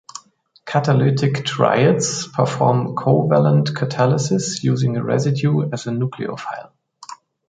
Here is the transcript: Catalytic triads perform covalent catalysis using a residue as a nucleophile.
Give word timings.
Catalytic 0.65 1.45
triads 1.45 2.27
perform 2.29 2.95
covalent 2.95 3.65
catalysis 3.73 4.63
using 4.63 4.97
a 4.97 5.03
residue 5.03 5.69
as 5.71 5.85
a 5.85 5.91
nucleophile. 5.91 6.71